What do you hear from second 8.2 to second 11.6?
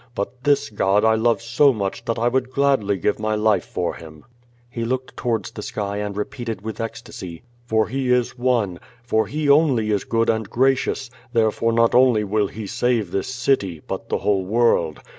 one; for He only is good and gracious, there